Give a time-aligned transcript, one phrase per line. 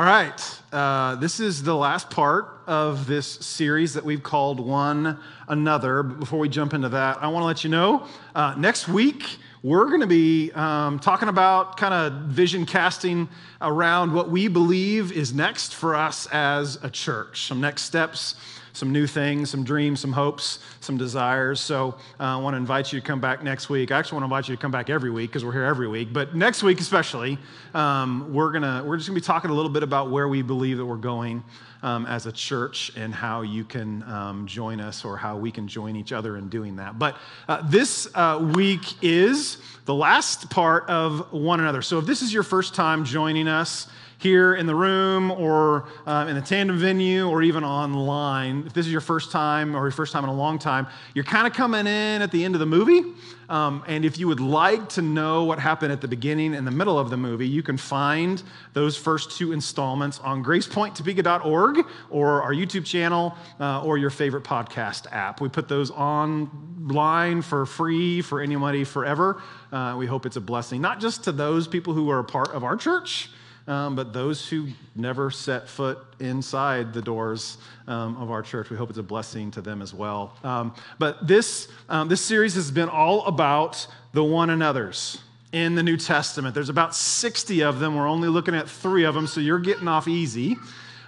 [0.00, 5.18] All right, uh, this is the last part of this series that we've called One
[5.46, 6.02] Another.
[6.02, 9.36] But before we jump into that, I want to let you know uh, next week
[9.62, 13.28] we're going to be um, talking about kind of vision casting
[13.60, 18.36] around what we believe is next for us as a church, some next steps
[18.72, 21.60] some new things, some dreams, some hopes, some desires.
[21.60, 23.90] So uh, I want to invite you to come back next week.
[23.90, 25.88] I actually want to invite you to come back every week because we're here every
[25.88, 26.12] week.
[26.12, 27.38] But next week, especially,
[27.74, 30.78] um, we're gonna we're just gonna be talking a little bit about where we believe
[30.78, 31.42] that we're going
[31.82, 35.66] um, as a church and how you can um, join us or how we can
[35.66, 36.98] join each other in doing that.
[36.98, 37.16] But
[37.48, 41.82] uh, this uh, week is the last part of one another.
[41.82, 43.88] So if this is your first time joining us
[44.20, 48.84] here in the room or uh, in the tandem venue or even online, if this
[48.84, 51.54] is your first time or your first time in a long time, you're kind of
[51.54, 53.02] coming in at the end of the movie.
[53.48, 56.70] Um, and if you would like to know what happened at the beginning and the
[56.70, 58.42] middle of the movie, you can find
[58.74, 65.10] those first two installments on gracepointtopeka.org or our YouTube channel uh, or your favorite podcast
[65.12, 65.40] app.
[65.40, 69.42] We put those online for free for anybody forever.
[69.72, 72.50] Uh, we hope it's a blessing, not just to those people who are a part
[72.50, 73.30] of our church
[73.66, 78.70] um, but those who never set foot inside the doors um, of our church.
[78.70, 80.36] We hope it's a blessing to them as well.
[80.42, 85.18] Um, but this, um, this series has been all about the one another's
[85.52, 86.54] in the New Testament.
[86.54, 87.96] There's about 60 of them.
[87.96, 90.56] We're only looking at three of them, so you're getting off easy.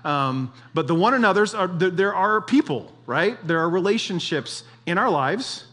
[0.05, 3.39] Um, but the one another's are there, there are people, right?
[3.47, 5.67] There are relationships in our lives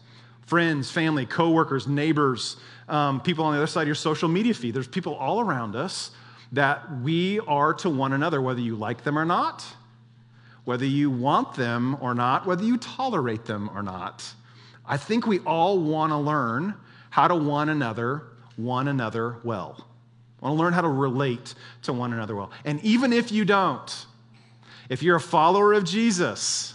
[0.45, 2.57] friends, family, coworkers, neighbors,
[2.87, 4.73] um, people on the other side of your social media feed.
[4.73, 6.09] There's people all around us
[6.51, 9.65] that we are to one another, whether you like them or not,
[10.65, 14.33] whether you want them or not, whether you tolerate them or not.
[14.85, 16.73] I think we all want to learn
[17.09, 18.23] how to one another,
[18.55, 19.85] one another well.
[20.41, 22.51] Want to learn how to relate to one another well.
[22.65, 24.05] And even if you don't,
[24.89, 26.73] if you're a follower of Jesus,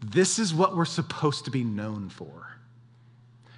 [0.00, 2.51] this is what we're supposed to be known for.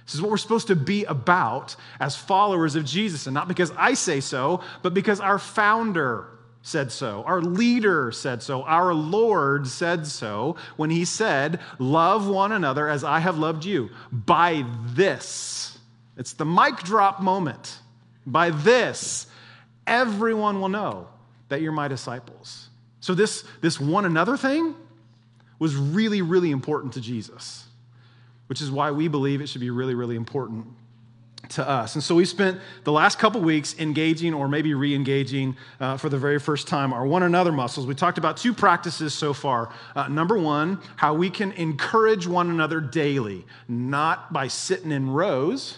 [0.05, 3.25] This is what we're supposed to be about as followers of Jesus.
[3.25, 6.27] And not because I say so, but because our founder
[6.61, 12.51] said so, our leader said so, our Lord said so when he said, Love one
[12.51, 13.89] another as I have loved you.
[14.11, 15.77] By this,
[16.17, 17.79] it's the mic drop moment.
[18.27, 19.27] By this,
[19.85, 21.07] everyone will know
[21.49, 22.69] that you're my disciples.
[22.99, 24.75] So, this, this one another thing
[25.59, 27.65] was really, really important to Jesus
[28.47, 30.67] which is why we believe it should be really, really important
[31.49, 31.95] to us.
[31.95, 36.09] And so we spent the last couple weeks engaging or maybe re engaging uh, for
[36.09, 37.85] the very first time our one another muscles.
[37.85, 39.71] We talked about two practices so far.
[39.95, 45.77] Uh, number one, how we can encourage one another daily, not by sitting in rows,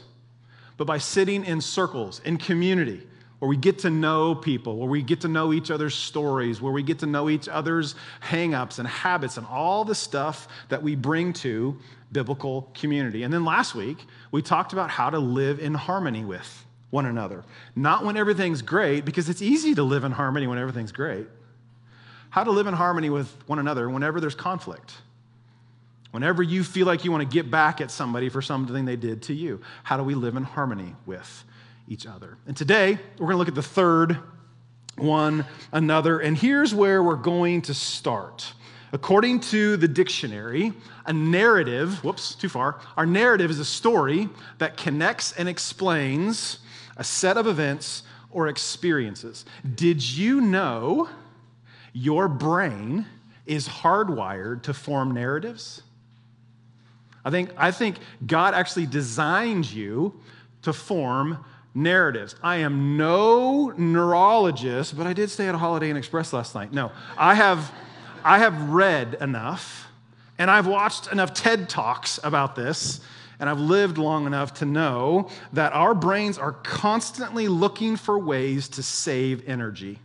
[0.78, 3.01] but by sitting in circles, in community
[3.39, 6.73] where we get to know people, where we get to know each other's stories, where
[6.73, 10.95] we get to know each other's hangups and habits and all the stuff that we
[10.95, 11.78] bring to
[12.12, 13.23] biblical community.
[13.23, 17.44] And then last week, we talked about how to live in harmony with one another.
[17.75, 21.28] Not when everything's great, because it's easy to live in harmony when everything's great.
[22.29, 24.94] How to live in harmony with one another whenever there's conflict.
[26.12, 29.23] Whenever you feel like you want to get back at somebody for something they did
[29.23, 29.62] to you.
[29.84, 31.44] How do we live in harmony with
[31.88, 32.38] each other.
[32.46, 34.17] And today, we're going to look at the third
[34.97, 36.19] one another.
[36.19, 38.53] And here's where we're going to start.
[38.93, 40.73] According to the dictionary,
[41.05, 42.79] a narrative, whoops, too far.
[42.95, 46.59] Our narrative is a story that connects and explains
[46.95, 49.45] a set of events or experiences.
[49.75, 51.09] Did you know
[51.93, 53.05] your brain
[53.45, 55.81] is hardwired to form narratives?
[57.25, 60.21] I think, I think God actually designed you
[60.61, 61.43] to form
[61.73, 62.35] narratives.
[62.41, 66.73] I am no neurologist, but I did stay at a Holiday Inn Express last night.
[66.73, 67.71] No, I have,
[68.27, 69.88] I have read enough
[70.38, 72.99] and I've watched enough TED Talks about this,
[73.39, 78.67] and I've lived long enough to know that our brains are constantly looking for ways
[78.69, 79.99] to save energy.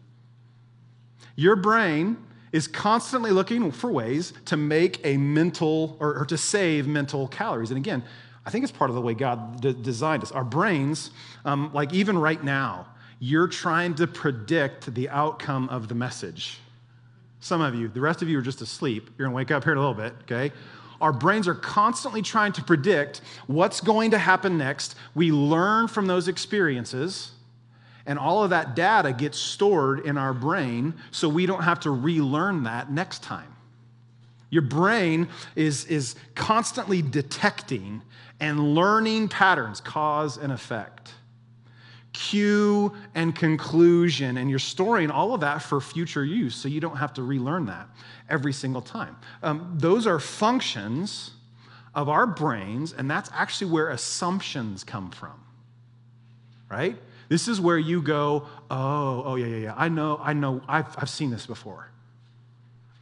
[1.34, 2.16] Your brain
[2.52, 7.70] is constantly looking for ways to make a mental or, or to save mental calories.
[7.70, 8.04] And again,
[8.46, 10.30] I think it's part of the way God d- designed us.
[10.30, 11.10] Our brains,
[11.44, 12.86] um, like even right now,
[13.18, 16.61] you're trying to predict the outcome of the message.
[17.42, 19.10] Some of you, the rest of you are just asleep.
[19.18, 20.52] You're gonna wake up here in a little bit, okay?
[21.00, 24.94] Our brains are constantly trying to predict what's going to happen next.
[25.16, 27.32] We learn from those experiences,
[28.06, 31.90] and all of that data gets stored in our brain so we don't have to
[31.90, 33.56] relearn that next time.
[34.48, 38.02] Your brain is, is constantly detecting
[38.38, 41.12] and learning patterns, cause and effect.
[42.12, 46.96] Cue and conclusion, and you're storing all of that for future use so you don't
[46.96, 47.88] have to relearn that
[48.28, 49.16] every single time.
[49.42, 51.30] Um, those are functions
[51.94, 55.40] of our brains, and that's actually where assumptions come from,
[56.70, 56.96] right?
[57.28, 59.74] This is where you go, oh, oh, yeah, yeah, yeah.
[59.76, 61.90] I know, I know, I've, I've seen this before.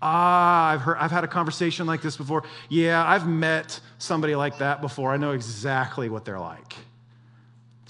[0.03, 2.45] Ah, I've heard, I've had a conversation like this before.
[2.69, 5.13] Yeah, I've met somebody like that before.
[5.13, 6.75] I know exactly what they're like.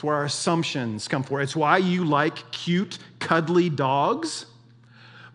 [0.00, 1.43] It's where our assumptions come for.
[1.43, 4.47] It's why you like cute, cuddly dogs,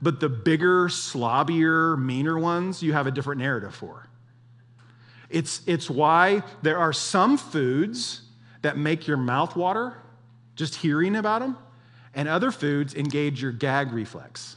[0.02, 4.08] but the bigger, slobbier, meaner ones, you have a different narrative for.
[5.30, 8.24] It's, it's why there are some foods
[8.64, 9.98] that make your mouth water
[10.56, 11.60] just hearing about them,
[12.16, 14.56] and other foods engage your gag reflex.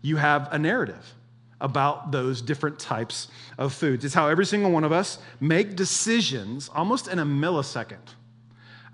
[0.00, 1.14] You have a narrative
[1.60, 3.26] about those different types
[3.58, 4.04] of foods.
[4.04, 8.14] It's how every single one of us make decisions almost in a millisecond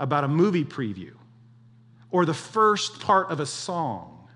[0.00, 1.12] about a movie preview
[2.10, 4.28] or the first part of a song.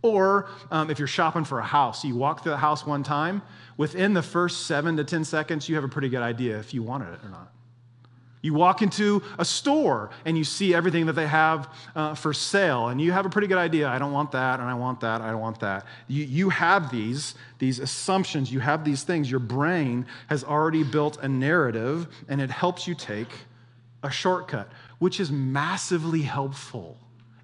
[0.00, 3.42] Or um, if you're shopping for a house, you walk through the house one time,
[3.76, 6.82] within the first seven to 10 seconds, you have a pretty good idea if you
[6.82, 7.52] wanted it or not.
[8.40, 12.88] You walk into a store and you see everything that they have uh, for sale,
[12.88, 13.88] and you have a pretty good idea.
[13.88, 15.86] I don't want that, and I want that, I don't want that.
[16.06, 19.28] You, you have these, these assumptions, you have these things.
[19.28, 23.28] Your brain has already built a narrative, and it helps you take
[24.02, 26.98] a shortcut, which is massively helpful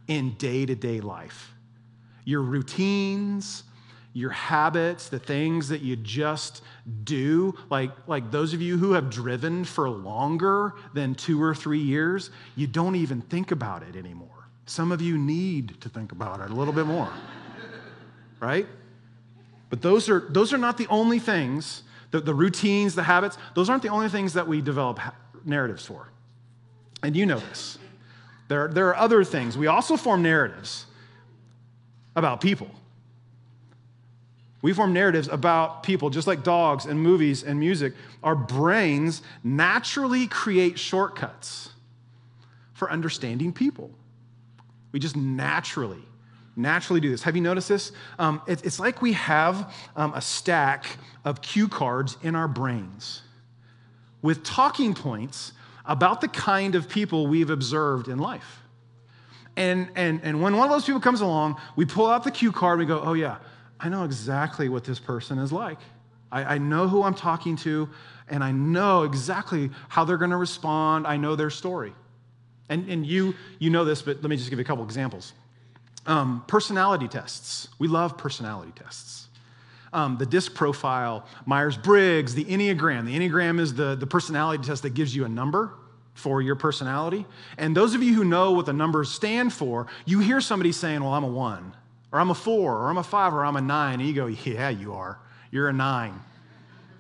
[0.09, 1.55] in day to day life.
[2.25, 3.65] Your routines,
[4.13, 6.63] your habits, the things that you just
[7.03, 11.81] do, like, like those of you who have driven for longer than two or three
[11.81, 14.49] years, you don't even think about it anymore.
[14.67, 17.13] Some of you need to think about it a little bit more,
[18.41, 18.67] right?
[19.69, 23.69] But those are, those are not the only things, the, the routines, the habits, those
[23.69, 25.01] aren't the only things that we develop
[25.45, 26.09] narratives for.
[27.05, 27.79] And you know this.
[28.49, 29.59] There, there are other things.
[29.59, 30.87] We also form narratives
[32.17, 32.71] about people.
[34.63, 37.93] We form narratives about people, just like dogs and movies and music.
[38.23, 41.71] Our brains naturally create shortcuts
[42.73, 43.91] for understanding people.
[44.93, 46.03] We just naturally,
[46.57, 47.23] naturally do this.
[47.25, 47.93] Have you noticed this?
[48.19, 50.87] Um, it, it's like we have um, a stack
[51.25, 53.21] of cue cards in our brains
[54.23, 55.53] with talking points
[55.87, 58.63] about the kind of people we've observed in life.
[59.57, 62.51] And, and, and when one of those people comes along, we pull out the cue
[62.51, 63.37] card, we go, oh, yeah,
[63.79, 65.79] I know exactly what this person is like.
[66.33, 67.89] I, I know who I'm talking to,
[68.29, 71.07] and I know exactly how they're going to respond.
[71.07, 71.93] I know their story.
[72.69, 75.35] And, and you, you know this, but let me just give you a couple examples.
[76.07, 77.69] Um, personality tests.
[77.79, 79.24] We love personality tests.
[79.95, 83.07] Um, the DISC profile, Myers Briggs, the Enneagram.
[83.07, 85.73] The Enneagram is the, the personality test that gives you a number
[86.15, 87.25] for your personality.
[87.59, 91.03] And those of you who know what the numbers stand for, you hear somebody saying,
[91.03, 91.75] Well, I'm a one
[92.15, 93.99] or I'm a four, or I'm a five, or I'm a nine.
[93.99, 95.19] And you go, yeah, you are.
[95.51, 96.21] You're a nine,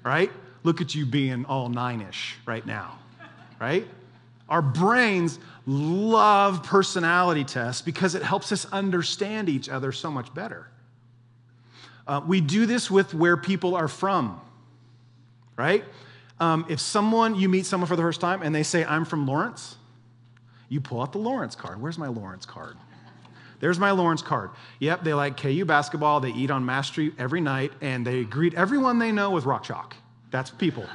[0.02, 0.30] right?
[0.64, 2.98] Look at you being all nine ish right now,
[3.60, 3.86] right?
[4.48, 10.66] Our brains love personality tests because it helps us understand each other so much better.
[12.06, 14.40] Uh, we do this with where people are from,
[15.56, 15.84] right?
[16.40, 19.26] Um, if someone, you meet someone for the first time and they say, I'm from
[19.26, 19.76] Lawrence,
[20.68, 21.80] you pull out the Lawrence card.
[21.80, 22.76] Where's my Lawrence card?
[23.60, 24.50] There's my Lawrence card.
[24.80, 26.20] Yep, they like KU basketball.
[26.20, 29.62] They eat on Mass Street every night, and they greet everyone they know with rock
[29.62, 29.96] chalk.
[30.30, 30.86] That's people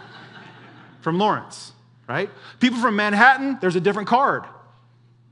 [1.02, 1.72] from Lawrence,
[2.08, 2.30] right?
[2.60, 4.44] People from Manhattan, there's a different card.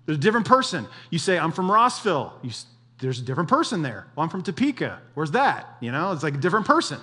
[0.06, 0.88] There's a different person.
[1.10, 2.34] You say, I'm from Rossville.
[2.42, 2.52] You,
[3.00, 4.08] there's a different person there.
[4.16, 5.00] Well, I'm from Topeka.
[5.14, 5.78] Where's that?
[5.82, 7.00] You know, it's like a different person.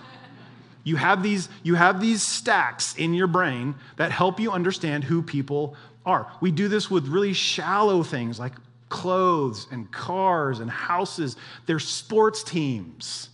[0.83, 5.23] You have these, you have these stacks in your brain that help you understand who
[5.23, 6.31] people are.
[6.41, 8.53] We do this with really shallow things like
[8.91, 11.37] clothes and cars and houses,
[11.67, 13.31] their sports teams,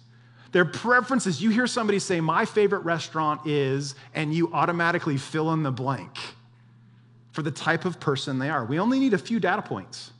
[0.52, 1.42] their preferences.
[1.42, 6.16] You hear somebody say, My favorite restaurant is, and you automatically fill in the blank
[7.32, 8.64] for the type of person they are.
[8.64, 10.12] We only need a few data points,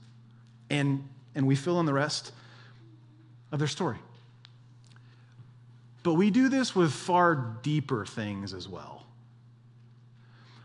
[0.69, 2.33] and, and we fill in the rest
[3.53, 3.99] of their story.
[6.03, 9.05] But we do this with far deeper things as well.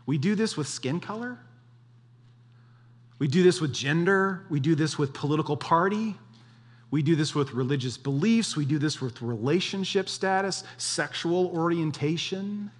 [0.06, 1.38] We do this with skin color.
[3.18, 6.14] We do this with gender, we do this with political party,
[6.90, 12.70] we do this with religious beliefs, we do this with relationship status, sexual orientation.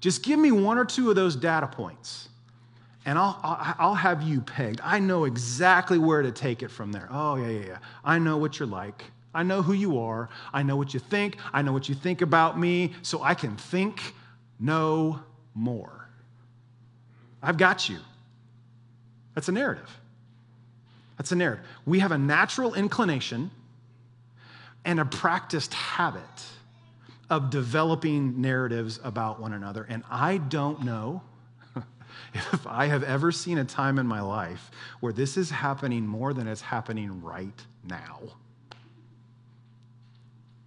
[0.00, 2.27] Just give me one or two of those data points,
[3.06, 4.80] and I'll, I'll have you pegged.
[4.82, 7.08] I know exactly where to take it from there.
[7.10, 7.78] Oh, yeah, yeah, yeah.
[8.04, 9.04] I know what you're like.
[9.34, 10.28] I know who you are.
[10.52, 11.36] I know what you think.
[11.52, 14.14] I know what you think about me, so I can think
[14.58, 15.20] no
[15.54, 16.08] more.
[17.42, 17.98] I've got you.
[19.34, 19.88] That's a narrative.
[21.16, 21.64] That's a narrative.
[21.86, 23.50] We have a natural inclination
[24.84, 26.22] and a practiced habit
[27.30, 29.86] of developing narratives about one another.
[29.88, 31.22] And I don't know
[32.34, 34.70] if I have ever seen a time in my life
[35.00, 38.20] where this is happening more than it's happening right now.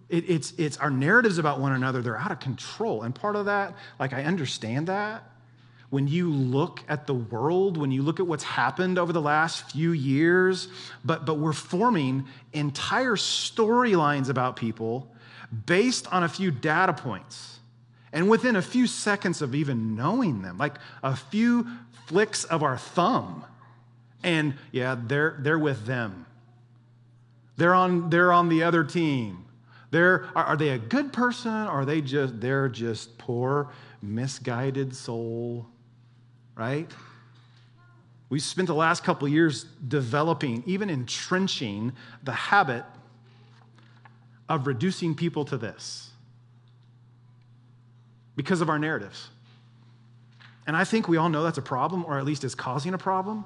[0.09, 3.03] It, it's, it's our narratives about one another, they're out of control.
[3.03, 5.23] And part of that, like, I understand that.
[5.89, 9.71] When you look at the world, when you look at what's happened over the last
[9.71, 10.69] few years,
[11.03, 15.13] but, but we're forming entire storylines about people
[15.65, 17.59] based on a few data points.
[18.13, 21.67] And within a few seconds of even knowing them, like a few
[22.07, 23.45] flicks of our thumb,
[24.23, 26.25] and yeah, they're, they're with them.
[27.57, 29.45] They're on, they're on the other team.
[29.91, 33.69] They're, are, are they a good person or are they just, they're just poor,
[34.01, 35.67] misguided soul,
[36.55, 36.89] right?
[38.29, 41.91] We spent the last couple years developing, even entrenching
[42.23, 42.85] the habit
[44.47, 46.10] of reducing people to this
[48.35, 49.29] because of our narratives.
[50.67, 52.97] And I think we all know that's a problem, or at least it's causing a
[52.97, 53.45] problem.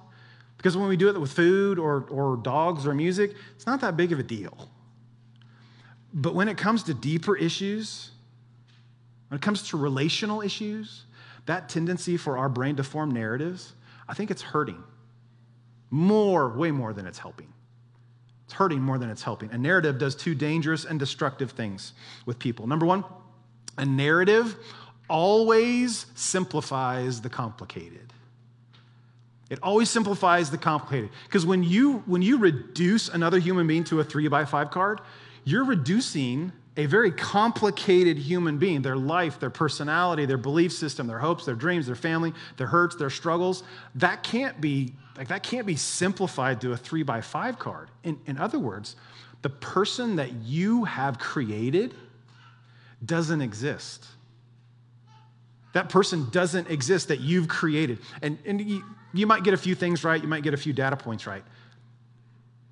[0.58, 3.98] Because when we do it with food or, or dogs or music, it's not that
[3.98, 4.70] big of a deal.
[6.14, 8.12] But when it comes to deeper issues,
[9.30, 11.04] when it comes to relational issues,
[11.46, 13.74] that tendency for our brain to form narratives,
[14.08, 14.82] I think it's hurting
[15.90, 17.52] more, way more than it's helping.
[18.46, 19.52] It's hurting more than it's helping.
[19.52, 21.94] A narrative does two dangerous and destructive things
[22.26, 22.68] with people.
[22.68, 23.04] Number one,
[23.78, 24.56] a narrative
[25.10, 28.14] always simplifies the complicated.
[29.50, 31.12] It always simplifies the complicated.
[31.26, 35.02] Because when you, when you reduce another human being to a three by five card,
[35.44, 41.20] you're reducing a very complicated human being their life, their personality, their belief system, their
[41.20, 43.64] hopes, their dreams, their family, their hurts, their struggles.
[43.96, 47.90] That can't be like that can't be simplified to a three by five card.
[48.04, 48.98] In, in other words,
[49.44, 51.94] the person that you have created
[53.04, 54.06] doesn't exist.
[55.74, 58.00] That person doesn't exist that you've created.
[58.22, 58.84] And, and you,
[59.14, 61.44] you might get a few things right, you might get a few data points right.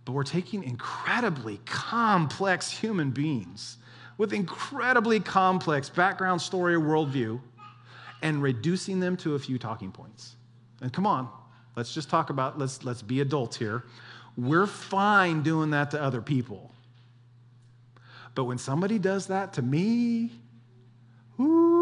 [0.06, 3.78] But we're taking incredibly complex human beings
[4.18, 7.40] with incredibly complex background story or worldview
[8.22, 10.36] and reducing them to a few talking points.
[10.82, 11.30] And come on,
[11.76, 13.84] let's just talk about, let's, let's be adults here.
[14.38, 16.73] We're fine doing that to other people.
[18.36, 20.32] But when somebody does that to me,
[21.40, 21.74] ooh,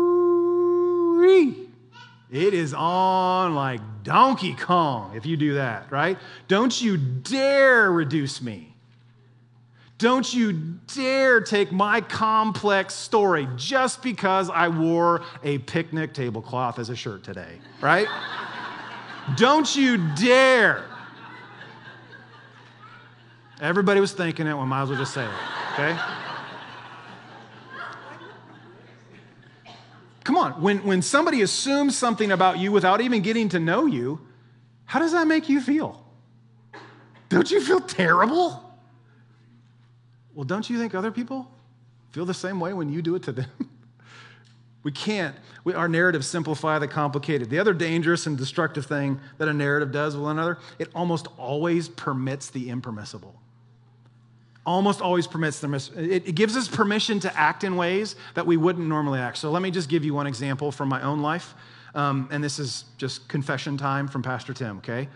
[2.32, 6.18] it is on like Donkey Kong if you do that, right?
[6.48, 8.74] Don't you dare reduce me.
[9.98, 10.54] Don't you
[10.96, 17.24] dare take my complex story just because I wore a picnic tablecloth as a shirt
[17.24, 18.08] today, right?
[19.36, 20.86] Don't you dare.
[23.60, 25.32] Everybody was thinking it, we might as well just say it,
[25.74, 26.00] okay?
[30.24, 34.22] Come on, when, when somebody assumes something about you without even getting to know you,
[34.86, 36.06] how does that make you feel?
[37.30, 38.64] Don't you feel terrible?
[40.36, 41.50] Well, don't you think other people
[42.12, 43.50] feel the same way when you do it to them?
[44.84, 47.50] we can't, we, our narratives simplify the complicated.
[47.50, 51.90] The other dangerous and destructive thing that a narrative does with another, it almost always
[51.90, 53.42] permits the impermissible
[54.66, 55.74] almost always permits them.
[55.74, 59.38] It, gives us permission to act in ways that we wouldn't normally act.
[59.38, 61.54] So let me just give you one example from my own life.
[61.96, 65.10] Um, and this is just confession time from Pastor Tim, okay?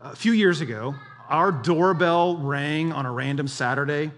[0.00, 0.94] A few years ago,
[1.28, 4.10] our doorbell rang on a random Saturday,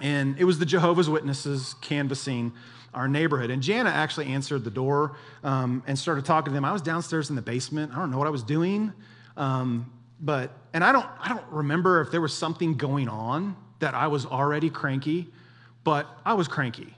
[0.00, 2.52] and it was the Jehovah's Witnesses canvassing
[2.92, 3.50] our neighborhood.
[3.50, 6.64] And Jana actually answered the door um, and started talking to them.
[6.64, 7.92] I was downstairs in the basement.
[7.92, 8.92] I don't know what I was doing,
[9.36, 13.94] um, but and I don't I don't remember if there was something going on that
[13.94, 15.28] I was already cranky,
[15.84, 16.94] but I was cranky,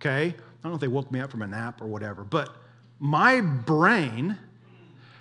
[0.00, 0.26] okay?
[0.26, 2.50] I don't know if they woke me up from a nap or whatever, but
[2.98, 4.36] my brain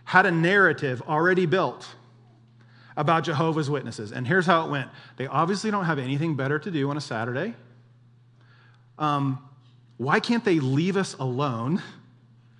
[0.03, 1.87] had a narrative already built
[2.95, 4.11] about Jehovah's Witnesses.
[4.11, 7.01] And here's how it went they obviously don't have anything better to do on a
[7.01, 7.53] Saturday.
[8.97, 9.47] Um,
[9.97, 11.81] why can't they leave us alone?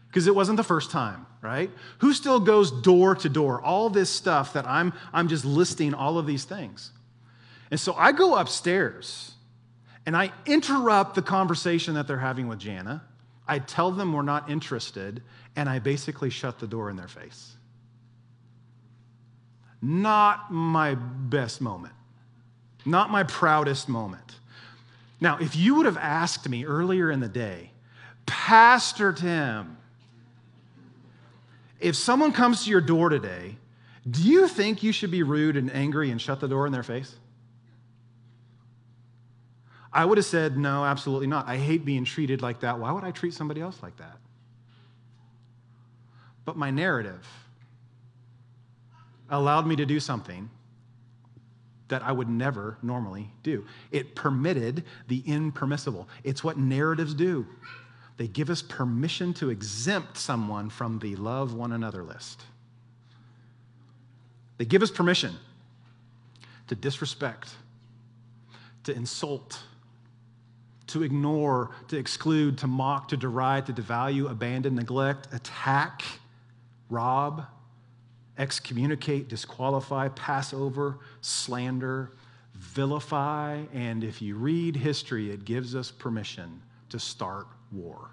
[0.08, 1.70] Because it wasn't the first time, right?
[2.00, 3.62] Who still goes door to door?
[3.62, 6.92] All this stuff that I'm, I'm just listing all of these things.
[7.70, 9.34] And so I go upstairs
[10.06, 13.04] and I interrupt the conversation that they're having with Jana.
[13.48, 15.22] I tell them we're not interested,
[15.56, 17.56] and I basically shut the door in their face.
[19.82, 21.94] Not my best moment,
[22.86, 24.36] not my proudest moment.
[25.20, 27.72] Now, if you would have asked me earlier in the day,
[28.26, 29.78] Pastor Tim,
[31.80, 33.58] if someone comes to your door today
[34.10, 36.84] Do you think you should be rude and angry and shut the door in their
[36.84, 37.16] face?
[39.92, 41.48] I would have said, no, absolutely not.
[41.48, 42.80] I hate being treated like that.
[42.80, 44.18] Why would I treat somebody else like that?
[46.46, 47.26] But my narrative
[49.30, 50.50] allowed me to do something
[51.88, 53.66] that I would never normally do.
[53.92, 56.08] It permitted the impermissible.
[56.24, 57.46] It's what narratives do.
[58.18, 62.44] They give us permission to exempt someone from the love one another list.
[64.58, 65.36] They give us permission
[66.68, 67.52] to disrespect,
[68.84, 69.60] to insult,
[70.88, 76.02] to ignore, to exclude, to mock, to deride, to devalue, abandon, neglect, attack,
[76.90, 77.46] rob,
[78.38, 82.14] excommunicate, disqualify, pass over, slander,
[82.56, 88.12] vilify, and if you read history, it gives us permission to start war.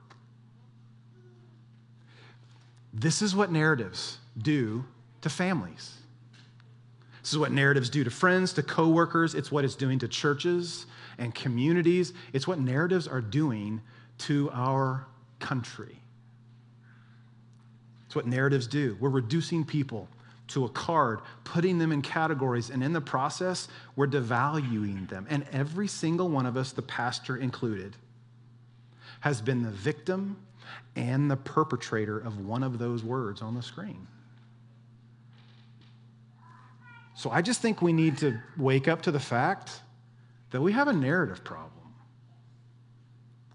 [2.92, 4.84] This is what narratives do
[5.22, 5.94] to families.
[7.22, 9.34] This is what narratives do to friends, to coworkers.
[9.34, 10.86] It's what it's doing to churches
[11.18, 12.12] and communities.
[12.32, 13.80] It's what narratives are doing
[14.18, 15.06] to our
[15.40, 15.98] country.
[18.06, 18.96] It's what narratives do.
[19.00, 20.08] We're reducing people
[20.48, 25.26] to a card, putting them in categories, and in the process, we're devaluing them.
[25.30, 27.96] And every single one of us, the pastor included,
[29.20, 30.36] has been the victim
[30.96, 34.06] and the perpetrator of one of those words on the screen.
[37.16, 39.80] So I just think we need to wake up to the fact
[40.54, 41.92] that we have a narrative problem.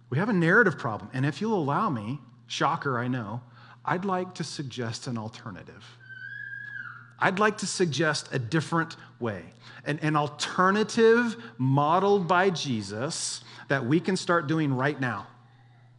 [0.09, 1.09] We have a narrative problem.
[1.13, 3.41] And if you'll allow me, shocker, I know,
[3.85, 5.85] I'd like to suggest an alternative.
[7.17, 9.43] I'd like to suggest a different way,
[9.85, 15.25] an, an alternative modeled by Jesus that we can start doing right now,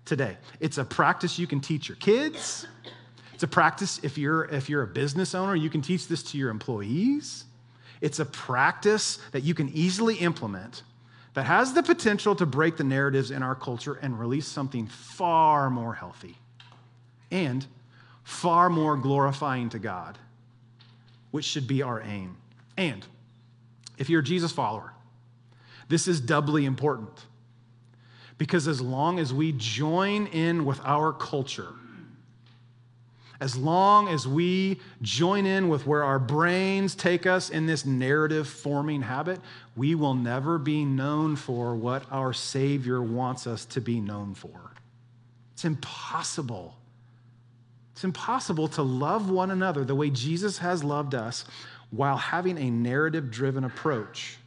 [0.05, 0.37] today.
[0.61, 2.67] It's a practice you can teach your kids.
[3.33, 6.37] It's a practice if you're, if you're a business owner, you can teach this to
[6.37, 7.47] your employees.
[8.03, 10.83] It's a practice that you can easily implement
[11.35, 15.71] that has the potential to break the narratives in our culture and release something far
[15.71, 16.37] more healthy
[17.31, 17.67] and
[18.25, 20.19] far more glorifying to God
[21.31, 22.37] which should be our aim.
[22.77, 23.07] And
[23.99, 24.93] if you're a Jesus follower,
[25.89, 27.27] this is doubly important
[28.39, 31.75] because as long as we join in with our culture,
[33.41, 38.47] as long as we join in with where our brains take us in this narrative
[38.47, 39.41] forming habit,
[39.77, 44.73] we will never be known for what our Savior wants us to be known for.
[45.55, 46.77] It's impossible
[48.01, 51.45] it's impossible to love one another the way Jesus has loved us
[51.91, 54.39] while having a narrative driven approach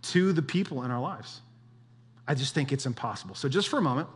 [0.00, 1.42] to the people in our lives.
[2.26, 3.34] I just think it's impossible.
[3.34, 4.08] So, just for a moment,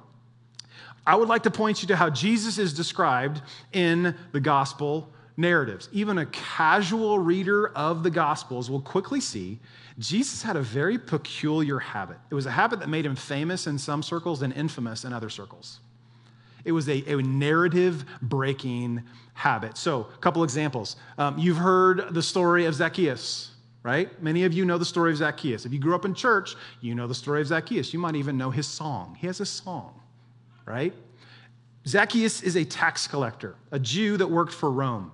[1.07, 5.89] I would like to point you to how Jesus is described in the gospel narratives.
[5.93, 9.59] Even a casual reader of the gospels will quickly see
[9.99, 12.17] Jesus had a very peculiar habit.
[12.31, 15.29] It was a habit that made him famous in some circles and infamous in other
[15.29, 15.81] circles.
[16.65, 19.03] It was a, a narrative breaking
[19.35, 19.77] habit.
[19.77, 20.97] So, a couple examples.
[21.19, 23.51] Um, you've heard the story of Zacchaeus,
[23.83, 24.23] right?
[24.23, 25.67] Many of you know the story of Zacchaeus.
[25.67, 27.93] If you grew up in church, you know the story of Zacchaeus.
[27.93, 29.17] You might even know his song.
[29.19, 30.00] He has a song,
[30.71, 30.95] right?
[31.87, 35.13] Zacchaeus is a tax collector, a Jew that worked for Rome.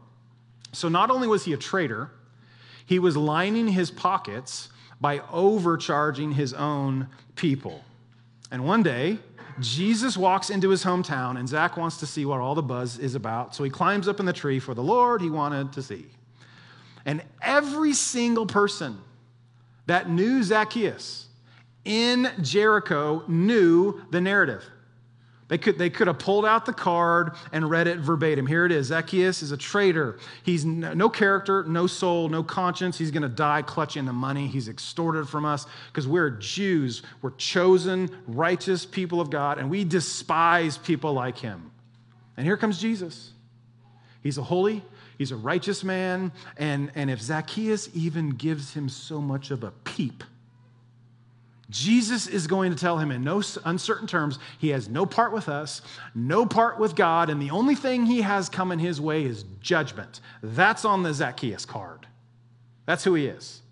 [0.73, 2.11] So, not only was he a traitor,
[2.85, 4.69] he was lining his pockets
[5.01, 7.83] by overcharging his own people.
[8.51, 9.19] And one day,
[9.59, 13.15] Jesus walks into his hometown, and Zach wants to see what all the buzz is
[13.15, 13.55] about.
[13.55, 16.07] So he climbs up in the tree for the Lord he wanted to see.
[17.07, 18.99] And every single person
[19.87, 21.29] that knew Zacchaeus
[21.85, 24.65] in Jericho knew the narrative.
[25.49, 28.47] They could, they could have pulled out the card and read it verbatim.
[28.47, 30.19] Here it is Zacchaeus is a traitor.
[30.43, 32.99] He's no, character, no soul, no conscience.
[32.99, 37.03] He's going to die clutching the money he's extorted from us because we're Jews.
[37.23, 41.71] We're chosen, righteous people of God, and we despise people like him.
[42.37, 43.31] And here comes Jesus.
[44.23, 44.83] He's a holy,
[45.17, 46.33] he's a righteous man.
[46.57, 50.25] And, and if Zacchaeus even gives him so much of a peep,
[51.69, 55.49] Jesus is going to tell him in no uncertain terms he has no part with
[55.49, 55.83] us,
[56.15, 60.21] no part with God, and the only thing he has coming his way is judgment.
[60.43, 62.07] That's on the Zacchaeus card.
[62.87, 63.63] That's who he is.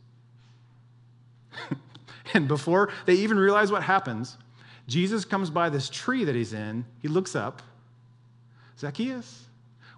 [2.34, 4.38] and before they even realize what happens,
[4.88, 6.84] Jesus comes by this tree that he's in.
[7.00, 7.62] He looks up.
[8.78, 9.46] Zacchaeus,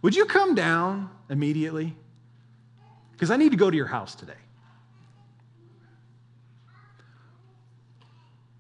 [0.02, 1.96] would you come down immediately?
[3.12, 4.35] Because I need to go to your house today.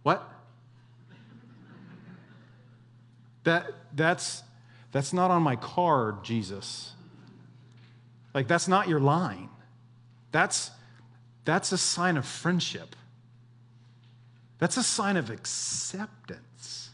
[0.06, 0.22] What?
[3.46, 4.42] That, that's,
[4.90, 6.92] that's not on my card, Jesus.
[8.34, 9.48] Like, that's not your line.
[10.32, 10.72] That's,
[11.44, 12.96] that's a sign of friendship.
[14.58, 16.90] That's a sign of acceptance.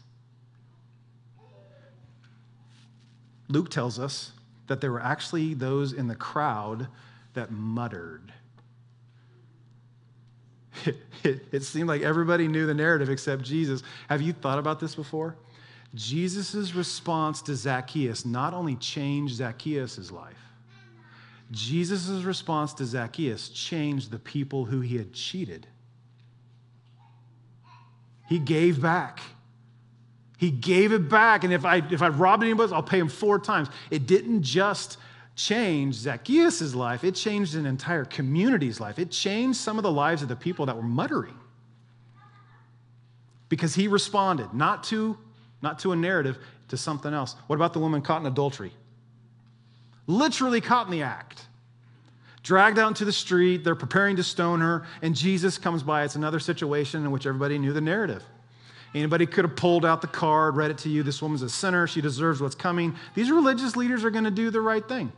[3.49, 4.31] Luke tells us
[4.67, 6.87] that there were actually those in the crowd
[7.33, 8.31] that muttered.
[10.85, 13.81] It, it, it, seemed like everybody knew the narrative except Jesus.
[14.07, 15.35] Have you thought about this before?
[15.95, 20.37] Jesus' response to Zacchaeus not only changed Zacchaeus' life,
[21.51, 25.67] Jesus' response to Zacchaeus changed the people who he had cheated.
[28.27, 29.19] He gave back.
[30.39, 31.43] He gave it back.
[31.43, 33.69] And if I if I robbed anybody, I'll pay him four times.
[33.91, 34.97] It didn't just
[35.35, 38.99] change Zacchaeus' life, it changed an entire community's life.
[38.99, 41.37] It changed some of the lives of the people that were muttering.
[43.49, 45.17] Because he responded, not to,
[45.63, 47.35] not to a narrative, to something else.
[47.47, 48.73] What about the woman caught in adultery?
[50.05, 51.47] Literally caught in the act.
[52.43, 56.03] Dragged out into the street, they're preparing to stone her, and Jesus comes by.
[56.03, 58.21] It's another situation in which everybody knew the narrative.
[58.93, 61.01] Anybody could have pulled out the card, read it to you.
[61.01, 61.87] This woman's a sinner.
[61.87, 62.95] She deserves what's coming.
[63.15, 65.11] These religious leaders are going to do the right thing.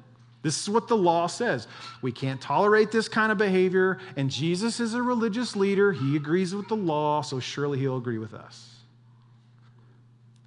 [0.44, 1.68] This is what the law says.
[2.04, 4.00] We can't tolerate this kind of behavior.
[4.16, 5.92] And Jesus is a religious leader.
[5.92, 8.75] He agrees with the law, so surely he'll agree with us.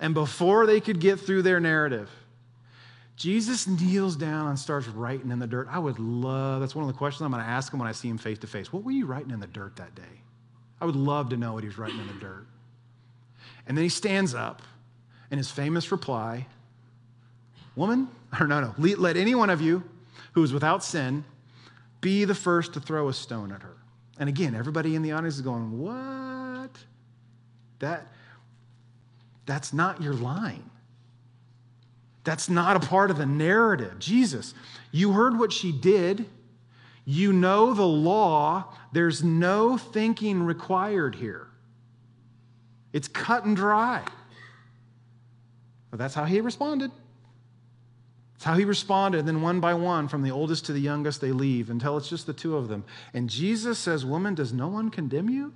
[0.00, 2.10] And before they could get through their narrative,
[3.16, 5.66] Jesus kneels down and starts writing in the dirt.
[5.68, 7.92] I would love, that's one of the questions I'm going to ask him when I
[7.92, 8.72] see him face to face.
[8.72, 10.22] What were you writing in the dirt that day?
[10.80, 12.46] I would love to know what he was writing in the dirt.
[13.66, 14.62] And then he stands up,
[15.30, 16.46] and his famous reply
[17.78, 18.08] Woman,
[18.40, 19.84] or no, no, let any one of you
[20.32, 21.24] who is without sin
[22.00, 23.76] be the first to throw a stone at her.
[24.18, 26.72] And again, everybody in the audience is going, What?
[27.78, 28.08] That,
[29.48, 30.70] that's not your line.
[32.22, 33.98] That's not a part of the narrative.
[33.98, 34.52] Jesus,
[34.92, 36.26] you heard what she did.
[37.06, 38.74] You know the law.
[38.92, 41.48] There's no thinking required here.
[42.92, 44.02] It's cut and dry.
[45.90, 46.90] But that's how he responded.
[48.34, 49.20] That's how he responded.
[49.20, 52.10] And then one by one, from the oldest to the youngest, they leave until it's
[52.10, 52.84] just the two of them.
[53.14, 55.54] And Jesus says, Woman, does no one condemn you?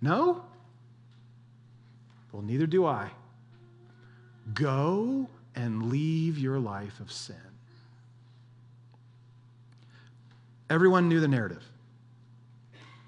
[0.00, 0.46] No?
[2.34, 3.10] Well, neither do I.
[4.54, 7.36] Go and leave your life of sin.
[10.68, 11.62] Everyone knew the narrative,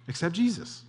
[0.07, 0.85] except Jesus.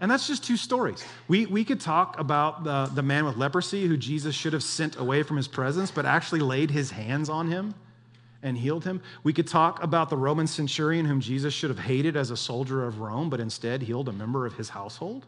[0.00, 1.04] And that's just two stories.
[1.28, 4.98] We, we could talk about the, the man with leprosy who Jesus should have sent
[4.98, 7.72] away from his presence, but actually laid his hands on him
[8.42, 9.00] and healed him.
[9.22, 12.84] We could talk about the Roman centurion whom Jesus should have hated as a soldier
[12.84, 15.24] of Rome, but instead healed a member of his household.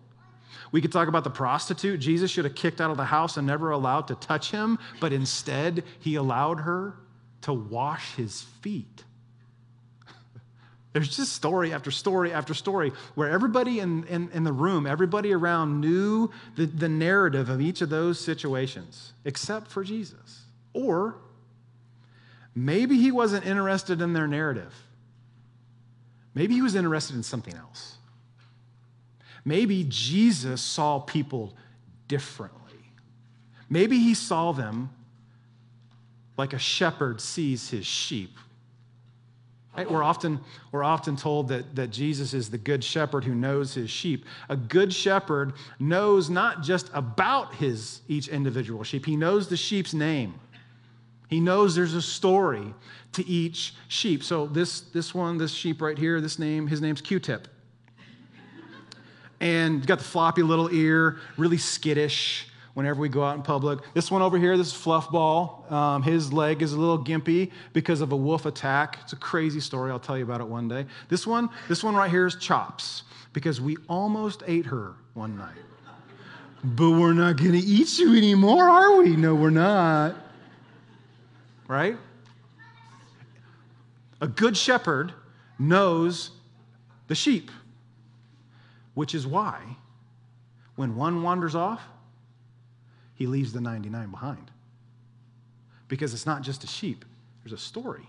[0.72, 3.46] We could talk about the prostitute Jesus should have kicked out of the house and
[3.46, 6.94] never allowed to touch him, but instead he allowed her
[7.42, 9.04] to wash his feet.
[10.92, 15.32] There's just story after story after story where everybody in, in, in, the room, everybody
[15.32, 20.42] around knew the, the narrative of each of those situations, except for Jesus.
[20.72, 21.16] Or
[22.54, 24.74] maybe he wasn't interested in their narrative.
[26.34, 27.96] Maybe he was interested in something else.
[29.44, 31.54] Maybe Jesus saw people
[32.09, 32.61] differently.
[33.68, 34.90] Maybe he saw them
[36.37, 38.38] like a shepherd sees his sheep
[39.76, 39.90] Right?
[39.90, 43.90] We're, often, we're often told that, that Jesus is the good shepherd who knows his
[43.90, 44.24] sheep.
[44.48, 49.92] A good shepherd knows not just about his each individual sheep, he knows the sheep's
[49.92, 50.35] name.
[51.28, 52.72] He knows there's a story
[53.12, 54.22] to each sheep.
[54.22, 57.48] So this, this one, this sheep right here, this name, his name's Q-tip.
[59.44, 63.78] And got the floppy little ear, really skittish whenever we go out in public.
[63.92, 68.00] This one over here, this fluff ball, um, his leg is a little gimpy because
[68.00, 68.98] of a wolf attack.
[69.02, 69.90] It's a crazy story.
[69.90, 70.87] I'll tell you about it one day.
[71.11, 73.02] This one, this one right here is Chops
[73.35, 75.54] because we almost ate her one night.
[76.64, 79.14] But we're not going to eat you anymore, are we?
[79.14, 80.16] No, we're not.
[81.68, 81.98] Right?
[84.22, 85.12] A good shepherd
[85.59, 86.30] knows
[87.09, 87.50] the sheep,
[88.94, 89.76] which is why
[90.76, 91.83] when one wanders off,
[93.14, 94.50] he leaves the 99 behind.
[95.88, 97.04] Because it's not just a sheep,
[97.42, 98.09] there's a story,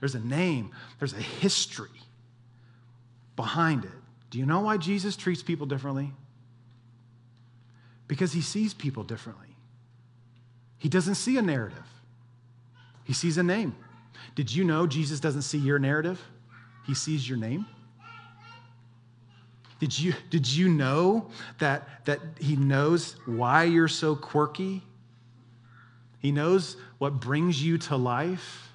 [0.00, 1.90] there's a name, there's a history
[3.36, 3.90] behind it.
[4.30, 6.12] Do you know why Jesus treats people differently?
[8.08, 9.48] Because he sees people differently.
[10.78, 11.86] He doesn't see a narrative,
[13.04, 13.74] he sees a name.
[14.34, 16.20] Did you know Jesus doesn't see your narrative?
[16.86, 17.66] He sees your name.
[19.82, 21.26] Did you, did you know
[21.58, 24.80] that, that He knows why you're so quirky?
[26.20, 28.68] He knows what brings you to life.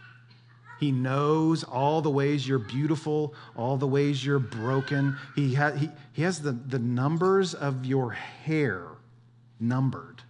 [0.82, 5.16] He knows all the ways you're beautiful, all the ways you're broken.
[5.34, 8.84] He, ha- he, he has the, the numbers of your hair
[9.62, 10.22] numbered.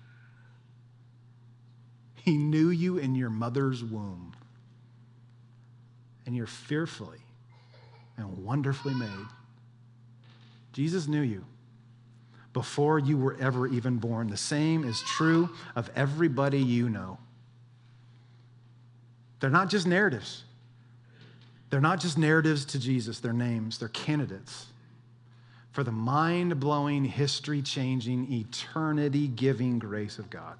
[2.18, 4.36] He knew you in your mother's womb.
[6.28, 7.24] And you're fearfully
[8.16, 9.10] and wonderfully made.
[10.78, 11.44] Jesus knew you
[12.54, 14.30] before you were ever even born.
[14.30, 17.18] The same is true of everybody you know.
[19.40, 20.44] They're not just narratives.
[21.72, 24.68] They're not just narratives to Jesus, they're names, they're candidates
[25.72, 30.58] for the mind blowing, history changing, eternity giving grace of God.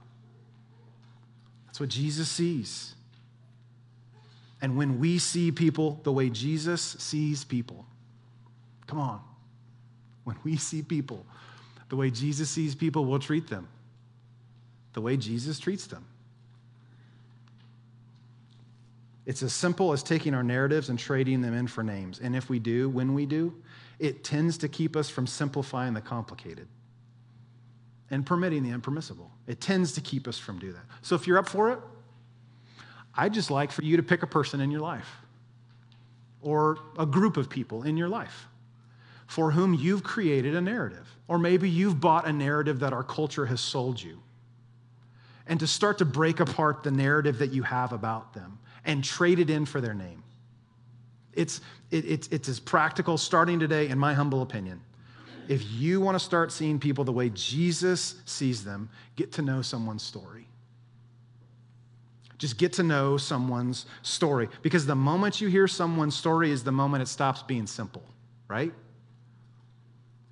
[1.68, 2.96] That's what Jesus sees.
[4.64, 7.86] And when we see people the way Jesus sees people,
[8.88, 9.22] come on,
[10.28, 11.26] when we see people
[11.88, 13.70] the way Jesus sees people, we'll treat them
[14.92, 16.04] the way Jesus treats them.
[19.26, 22.20] It's as simple as taking our narratives and trading them in for names.
[22.20, 23.54] And if we do, when we do,
[24.00, 26.68] it tends to keep us from simplifying the complicated
[28.12, 29.32] and permitting the impermissible.
[29.48, 30.84] It tends to keep us from do that.
[31.04, 31.80] So if you're up for it,
[33.16, 35.22] I'd just like for you to pick a person in your life
[36.42, 38.48] or a group of people in your life
[39.28, 41.08] for whom you've created a narrative.
[41.28, 44.22] Or maybe you've bought a narrative that our culture has sold you.
[45.46, 49.40] And to start to break apart the narrative that you have about them and trade
[49.40, 50.24] it in for their name.
[51.34, 51.62] It's,
[51.92, 54.82] it, it's, it's as practical starting today, in my humble opinion.
[55.48, 59.62] If you want to start seeing people the way Jesus sees them, get to know
[59.62, 60.48] someone's story.
[62.38, 64.50] Just get to know someone's story.
[64.62, 68.04] Because the moment you hear someone's story is the moment it stops being simple,
[68.48, 68.74] right?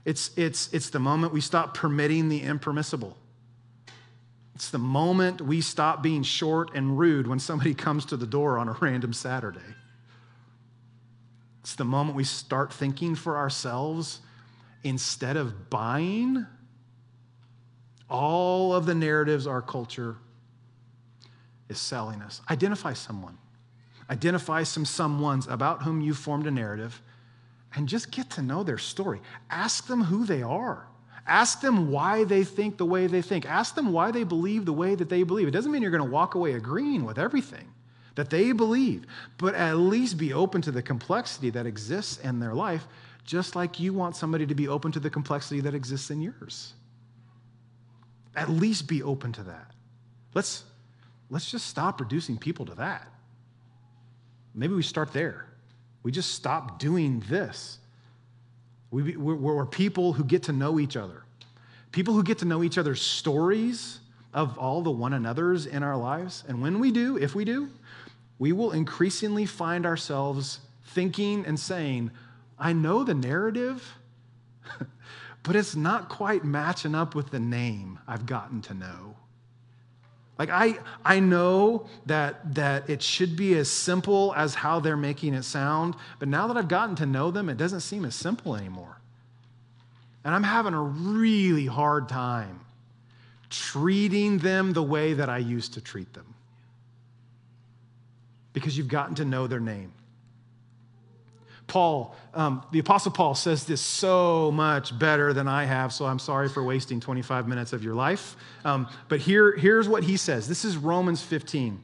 [0.06, 3.18] It's, it's, it's the moment we stop permitting the impermissible.
[4.54, 8.58] It's the moment we stop being short and rude when somebody comes to the door
[8.58, 9.60] on a random Saturday.
[11.62, 14.22] It's the moment we start thinking for ourselves
[14.84, 16.46] instead of buying
[18.08, 20.16] all of the narratives our culture
[21.68, 22.40] is selling us.
[22.52, 23.40] Identify someone.
[24.10, 27.02] Identify some someones about whom you formed a narrative
[27.76, 29.22] and just get to know their story.
[29.50, 30.88] Ask them who they are.
[31.28, 33.46] Ask them why they think the way they think.
[33.46, 35.48] Ask them why they believe the way that they believe.
[35.48, 37.68] It doesn't mean you're going to walk away agreeing with everything
[38.14, 39.06] that they believe,
[39.38, 42.88] but at least be open to the complexity that exists in their life,
[43.26, 46.74] just like you want somebody to be open to the complexity that exists in yours.
[48.36, 49.72] At least be open to that.
[50.34, 50.64] Let's,
[51.30, 53.08] let's just stop reducing people to that.
[54.54, 55.48] Maybe we start there.
[56.06, 57.80] We just stop doing this.
[58.92, 61.24] We, we're, we're people who get to know each other,
[61.92, 65.98] people who get to know each other's stories of all the one another's in our
[65.98, 66.44] lives.
[66.48, 67.70] And when we do, if we do,
[68.38, 72.12] we will increasingly find ourselves thinking and saying,
[72.60, 73.96] I know the narrative,
[75.42, 79.16] but it's not quite matching up with the name I've gotten to know.
[80.38, 85.34] Like I, I know that, that it should be as simple as how they're making
[85.34, 88.56] it sound, but now that I've gotten to know them, it doesn't seem as simple
[88.56, 88.98] anymore.
[90.26, 92.60] And I'm having a really hard time
[93.50, 96.34] treating them the way that I used to treat them.
[98.52, 99.94] Because you've gotten to know their name.
[101.68, 106.20] Paul, um, the Apostle Paul says this so much better than I have, so I'm
[106.20, 108.36] sorry for wasting 25 minutes of your life.
[108.64, 111.82] Um, but here, here's what he says this is Romans 15.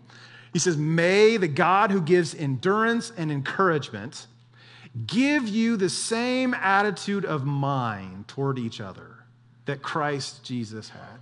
[0.54, 4.28] He says, May the God who gives endurance and encouragement
[5.08, 9.16] give you the same attitude of mind toward each other
[9.66, 11.20] that Christ Jesus had.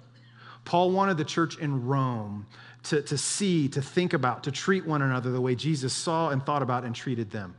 [0.65, 2.47] Paul wanted the church in Rome
[2.83, 6.43] to, to see, to think about, to treat one another the way Jesus saw and
[6.43, 7.55] thought about and treated them.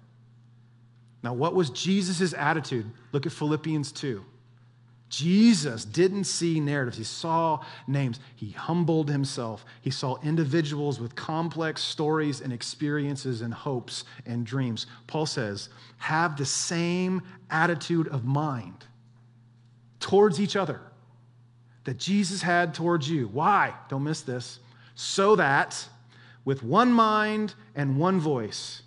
[1.23, 2.91] Now, what was Jesus' attitude?
[3.13, 4.25] Look at Philippians 2.
[5.11, 8.21] Jesus didn't see narratives, he saw names.
[8.37, 9.65] He humbled himself.
[9.81, 14.87] He saw individuals with complex stories and experiences and hopes and dreams.
[15.09, 18.87] Paul says, have the same attitude of mind
[19.99, 20.81] towards each other
[21.85, 23.27] that Jesus had towards you.
[23.27, 23.75] Why?
[23.89, 24.61] Don't miss this.
[24.95, 25.89] So that
[26.45, 28.83] with one mind and one voice,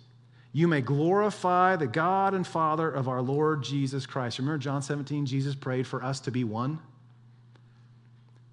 [0.56, 4.38] you may glorify the God and Father of our Lord Jesus Christ.
[4.38, 6.78] Remember John 17, Jesus prayed for us to be one?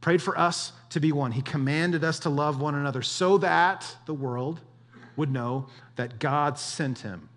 [0.01, 1.31] Prayed for us to be one.
[1.31, 4.61] He commanded us to love one another so that the world
[5.15, 7.29] would know that God sent him.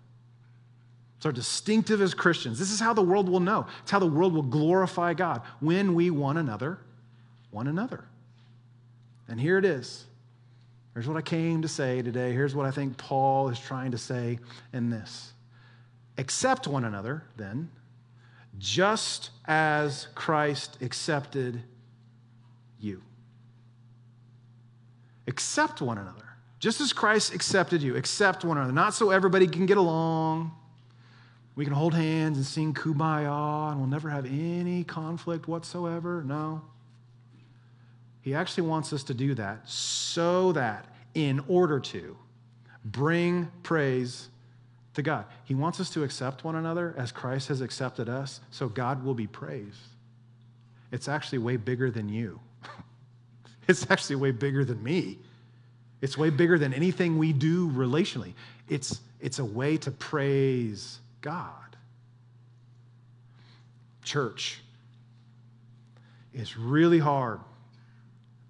[1.17, 2.57] It's our distinctive as Christians.
[2.57, 3.67] This is how the world will know.
[3.83, 6.79] It's how the world will glorify God when we one another,
[7.51, 8.05] one another.
[9.27, 10.05] And here it is
[10.95, 12.31] Here's what I came to say today.
[12.31, 14.39] Here's what I think Paul is trying to say
[14.71, 15.33] in this.
[16.17, 17.69] Accept one another, then,
[18.57, 21.61] just as Christ accepted
[22.79, 23.01] you.
[25.27, 26.23] Accept one another.
[26.59, 28.71] Just as Christ accepted you, accept one another.
[28.71, 30.55] Not so everybody can get along.
[31.55, 36.23] We can hold hands and sing kumbaya and we'll never have any conflict whatsoever.
[36.25, 36.61] No.
[38.25, 42.17] He actually wants us to do that so that, in order to
[42.83, 44.29] bring praise
[44.95, 48.67] to God, He wants us to accept one another as Christ has accepted us, so
[48.67, 49.77] God will be praised.
[50.91, 52.39] It's actually way bigger than you,
[53.67, 55.19] it's actually way bigger than me.
[56.01, 58.33] It's way bigger than anything we do relationally.
[58.67, 61.77] It's, it's a way to praise God.
[64.03, 64.61] Church,
[66.33, 67.39] it's really hard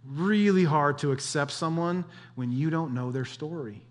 [0.08, 3.82] really hard to accept someone when you don't know their story.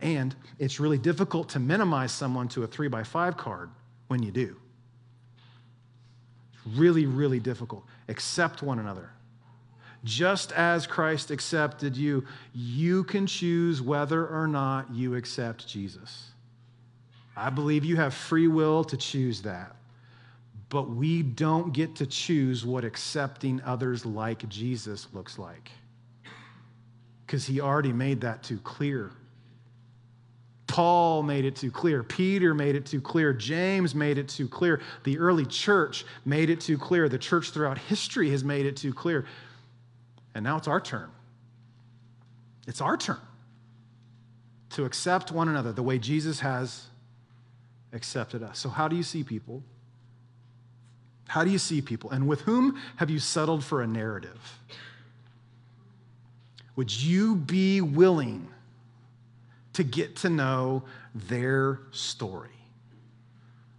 [0.00, 3.70] And it's really difficult to minimize someone to a three by five card
[4.06, 4.56] when you do.
[6.52, 7.84] It's really, really difficult.
[8.08, 9.10] Accept one another.
[10.04, 16.30] Just as Christ accepted you, you can choose whether or not you accept Jesus.
[17.36, 19.74] I believe you have free will to choose that
[20.70, 25.70] but we don't get to choose what accepting others like Jesus looks like.
[27.26, 29.10] Because he already made that too clear.
[30.66, 32.02] Paul made it too clear.
[32.02, 33.32] Peter made it too clear.
[33.32, 34.82] James made it too clear.
[35.04, 37.08] The early church made it too clear.
[37.08, 39.24] The church throughout history has made it too clear.
[40.34, 41.10] And now it's our turn.
[42.66, 43.18] It's our turn
[44.70, 46.84] to accept one another the way Jesus has
[47.94, 48.58] accepted us.
[48.58, 49.62] So, how do you see people?
[51.28, 52.10] How do you see people?
[52.10, 54.58] And with whom have you settled for a narrative?
[56.74, 58.48] Would you be willing
[59.74, 60.82] to get to know
[61.14, 62.50] their story?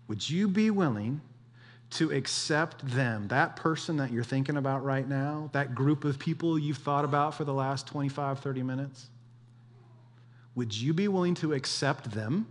[0.08, 1.22] Would you be willing
[1.92, 6.60] to accept them, that person that you're thinking about right now, that group of people
[6.60, 9.10] you've thought about for the last 25, 30 minutes?
[10.54, 12.48] Would you be willing to accept them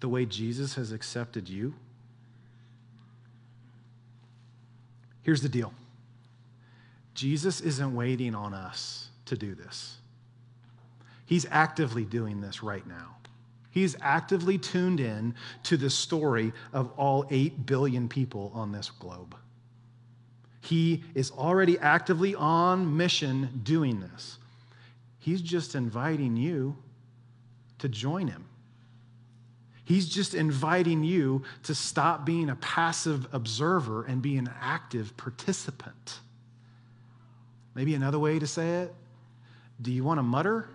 [0.00, 1.74] the way Jesus has accepted you?
[5.28, 5.74] Here's the deal
[7.12, 9.98] Jesus isn't waiting on us to do this,
[11.26, 13.14] He's actively doing this right now.
[13.70, 19.36] He's actively tuned in to the story of all 8 billion people on this globe.
[20.62, 24.38] He is already actively on mission doing this.
[25.18, 26.74] He's just inviting you
[27.80, 28.47] to join him.
[29.88, 36.20] He's just inviting you to stop being a passive observer and be an active participant.
[37.74, 38.94] Maybe another way to say it
[39.80, 40.68] do you want to mutter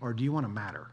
[0.00, 0.88] or do you want to matter?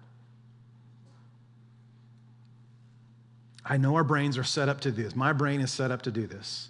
[3.65, 5.15] I know our brains are set up to do this.
[5.15, 6.69] My brain is set up to do this.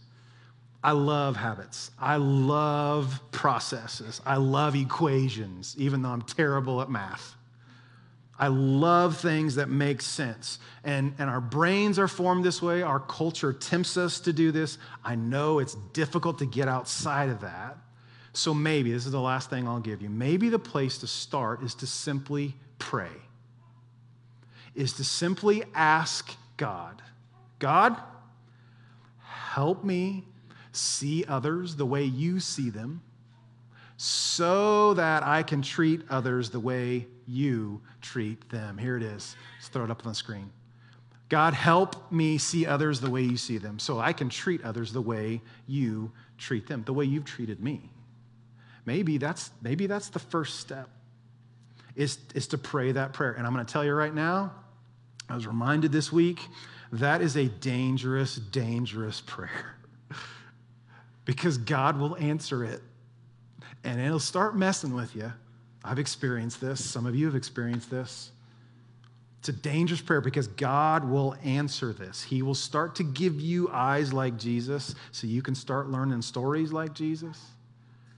[0.81, 1.91] I love habits.
[1.99, 4.21] I love processes.
[4.25, 7.35] I love equations, even though I'm terrible at math.
[8.37, 10.57] I love things that make sense.
[10.83, 12.81] And, and our brains are formed this way.
[12.81, 14.77] Our culture tempts us to do this.
[15.03, 17.77] I know it's difficult to get outside of that.
[18.33, 20.09] So maybe, this is the last thing I'll give you.
[20.09, 23.11] Maybe the place to start is to simply pray,
[24.73, 27.03] is to simply ask God,
[27.59, 27.95] God,
[29.19, 30.23] help me
[30.71, 33.03] see others the way you see them
[33.97, 38.77] so that I can treat others the way you treat them.
[38.77, 39.35] Here it is.
[39.57, 40.51] Let's throw it up on the screen.
[41.29, 44.93] God, help me see others the way you see them so I can treat others
[44.93, 47.89] the way you treat them, the way you've treated me.
[48.85, 50.89] Maybe that's, maybe that's the first step
[51.95, 53.33] is, is to pray that prayer.
[53.33, 54.51] And I'm going to tell you right now,
[55.29, 56.39] I was reminded this week,
[56.91, 59.75] that is a dangerous, dangerous prayer
[61.25, 62.81] because God will answer it
[63.83, 65.33] and it'll start messing with you
[65.83, 66.83] I've experienced this.
[66.83, 68.31] Some of you have experienced this.
[69.39, 72.23] It's a dangerous prayer because God will answer this.
[72.23, 76.71] He will start to give you eyes like Jesus so you can start learning stories
[76.71, 77.37] like Jesus.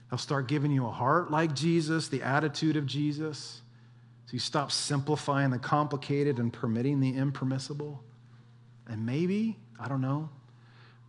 [0.08, 3.60] He'll start giving you a heart like Jesus, the attitude of Jesus.
[4.26, 8.04] So you stop simplifying the complicated and permitting the impermissible.
[8.86, 10.28] And maybe, I don't know,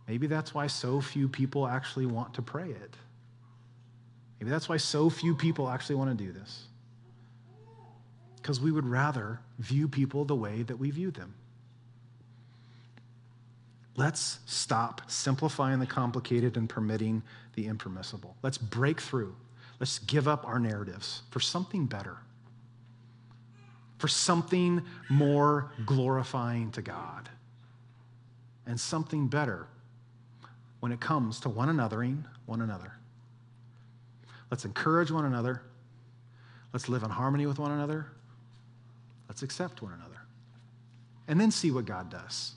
[0.08, 2.96] maybe that's why so few people actually want to pray it.
[4.38, 6.64] Maybe that's why so few people actually want to do this.
[8.36, 11.34] Because we would rather view people the way that we view them.
[13.96, 17.22] Let's stop simplifying the complicated and permitting
[17.54, 18.36] the impermissible.
[18.42, 19.34] Let's break through.
[19.80, 22.16] Let's give up our narratives for something better,
[23.98, 27.28] for something more glorifying to God,
[28.66, 29.66] and something better
[30.78, 32.97] when it comes to one anothering one another.
[34.50, 35.62] Let's encourage one another.
[36.72, 38.06] Let's live in harmony with one another.
[39.28, 40.20] Let's accept one another.
[41.26, 42.52] And then see what God does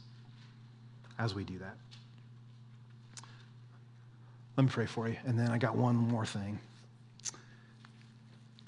[1.19, 1.75] as we do that.
[4.57, 5.17] Let me pray for you.
[5.25, 6.59] And then I got one more thing.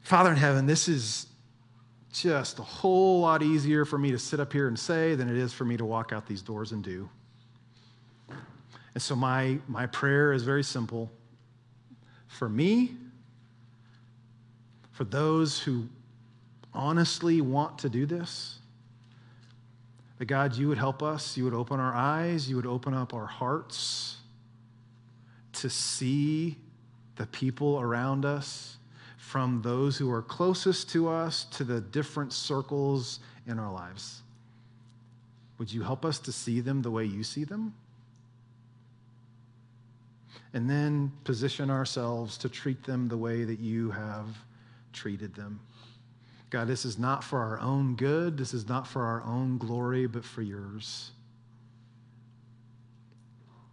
[0.01, 1.27] Father in heaven, this is
[2.11, 5.37] just a whole lot easier for me to sit up here and say than it
[5.37, 7.09] is for me to walk out these doors and do.
[8.93, 11.11] And so my, my prayer is very simple.
[12.27, 12.91] For me,
[14.93, 15.87] for those who
[16.73, 18.59] honestly want to do this,
[20.19, 23.13] that God, you would help us, you would open our eyes, you would open up
[23.13, 24.17] our hearts
[25.53, 26.57] to see
[27.15, 28.77] the people around us,
[29.17, 34.21] from those who are closest to us to the different circles in our lives.
[35.57, 37.73] Would you help us to see them the way you see them?
[40.53, 44.27] And then position ourselves to treat them the way that you have
[44.93, 45.59] treated them.
[46.49, 50.05] God, this is not for our own good, this is not for our own glory,
[50.05, 51.11] but for yours.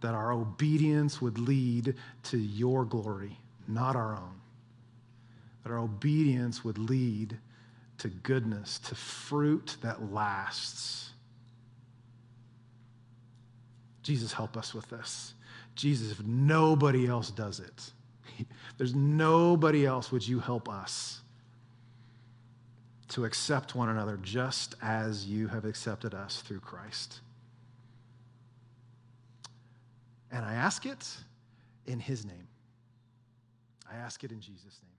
[0.01, 4.41] That our obedience would lead to your glory, not our own.
[5.63, 7.37] That our obedience would lead
[7.99, 11.11] to goodness, to fruit that lasts.
[14.01, 15.35] Jesus, help us with this.
[15.75, 17.91] Jesus, if nobody else does it,
[18.77, 21.21] there's nobody else, would you help us
[23.09, 27.21] to accept one another just as you have accepted us through Christ?
[30.31, 31.05] And I ask it
[31.85, 32.47] in his name.
[33.91, 34.90] I ask it in Jesus' name.